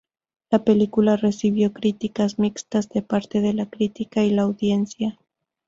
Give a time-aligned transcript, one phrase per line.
[0.49, 5.19] La película recibió críticas mixtas de parte de la crítica y la audiencia.